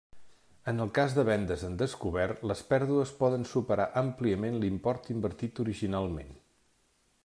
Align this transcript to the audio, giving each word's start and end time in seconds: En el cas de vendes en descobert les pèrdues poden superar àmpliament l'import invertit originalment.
En 0.71 0.79
el 0.85 0.91
cas 0.97 1.17
de 1.17 1.25
vendes 1.27 1.65
en 1.67 1.75
descobert 1.81 2.47
les 2.53 2.65
pèrdues 2.71 3.13
poden 3.21 3.47
superar 3.53 3.87
àmpliament 4.05 4.61
l'import 4.65 5.13
invertit 5.17 5.67
originalment. 5.67 6.39